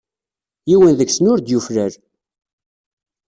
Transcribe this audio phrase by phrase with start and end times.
[0.69, 1.93] Yiwen deg-sen ur-d yuflal.